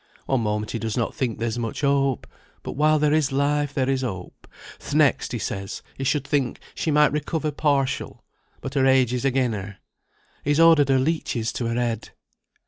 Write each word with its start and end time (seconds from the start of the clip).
One 0.25 0.41
moment 0.41 0.71
he 0.71 0.79
does 0.79 0.97
not 0.97 1.13
think 1.13 1.37
there's 1.37 1.59
much 1.59 1.81
hope 1.81 2.25
but 2.63 2.71
while 2.71 2.97
there 2.97 3.13
is 3.13 3.31
life 3.31 3.71
there 3.75 3.87
is 3.87 4.01
hope; 4.01 4.47
th' 4.79 4.95
next 4.95 5.31
he 5.31 5.37
says 5.37 5.83
he 5.95 6.03
should 6.03 6.25
think 6.25 6.59
she 6.73 6.89
might 6.89 7.11
recover 7.11 7.51
partial, 7.51 8.23
but 8.61 8.73
her 8.73 8.87
age 8.87 9.13
is 9.13 9.25
again 9.25 9.53
her. 9.53 9.77
He's 10.43 10.59
ordered 10.59 10.89
her 10.89 10.97
leeches 10.97 11.51
to 11.53 11.67
her 11.67 11.75
head." 11.75 12.09